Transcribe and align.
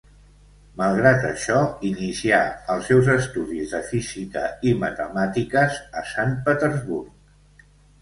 Malgrat 0.79 1.27
això, 1.31 1.57
inicià 1.89 2.39
els 2.77 2.89
seus 2.93 3.13
estudis 3.17 3.77
de 3.77 3.83
física 3.93 4.49
i 4.71 4.75
matemàtiques 4.87 5.81
a 6.03 6.07
Sant 6.17 6.39
Petersburg. 6.51 7.67